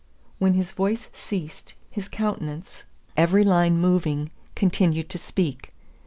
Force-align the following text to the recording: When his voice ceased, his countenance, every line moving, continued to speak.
When 0.39 0.55
his 0.55 0.71
voice 0.71 1.09
ceased, 1.13 1.75
his 1.91 2.09
countenance, 2.09 2.85
every 3.15 3.43
line 3.43 3.77
moving, 3.77 4.31
continued 4.55 5.09
to 5.11 5.19
speak. 5.19 5.69